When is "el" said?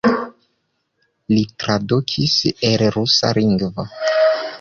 2.71-2.85